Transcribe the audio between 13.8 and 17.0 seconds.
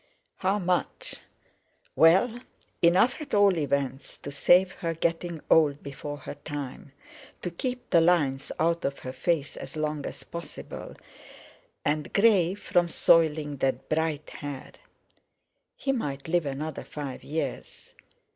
bright hair. He might live another